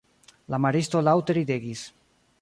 La 0.53 0.59
maristo 0.63 1.03
laŭte 1.09 1.39
ridegis. 1.41 1.89